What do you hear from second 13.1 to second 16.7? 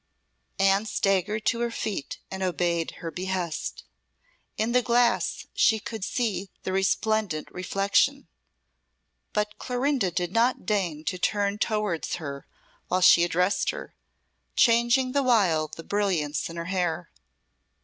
addressed her, changing the while the brilliants in her